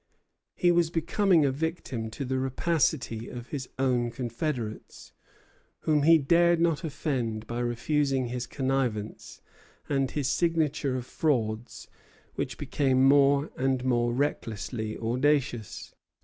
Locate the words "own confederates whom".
3.77-6.01